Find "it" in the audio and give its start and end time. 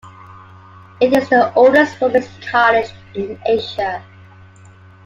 0.99-1.13